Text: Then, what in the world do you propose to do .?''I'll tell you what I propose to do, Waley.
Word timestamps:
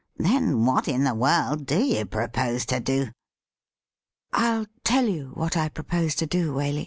Then, 0.17 0.65
what 0.65 0.87
in 0.87 1.03
the 1.03 1.13
world 1.13 1.67
do 1.67 1.77
you 1.83 2.05
propose 2.05 2.65
to 2.65 2.79
do 2.79 3.09
.?''I'll 4.33 4.65
tell 4.83 5.07
you 5.07 5.29
what 5.35 5.55
I 5.55 5.69
propose 5.69 6.15
to 6.15 6.25
do, 6.25 6.53
Waley. 6.55 6.79